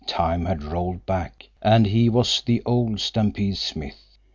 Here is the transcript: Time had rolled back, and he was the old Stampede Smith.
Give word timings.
Time 0.07 0.45
had 0.45 0.63
rolled 0.63 1.05
back, 1.05 1.47
and 1.61 1.85
he 1.85 2.09
was 2.09 2.41
the 2.41 2.63
old 2.65 2.99
Stampede 2.99 3.57
Smith. 3.57 4.17